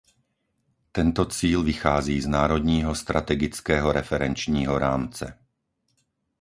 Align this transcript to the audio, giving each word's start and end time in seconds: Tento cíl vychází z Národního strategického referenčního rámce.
Tento 0.91 1.25
cíl 1.25 1.63
vychází 1.63 2.21
z 2.21 2.27
Národního 2.27 2.95
strategického 2.95 3.91
referenčního 3.91 4.79
rámce. 4.79 5.37